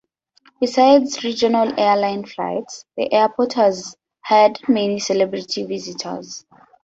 [0.59, 6.43] Besides regional airline flights, the airport has had many celebrity visitors.